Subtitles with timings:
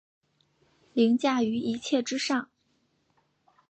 [0.93, 2.49] 凌驾於一切之上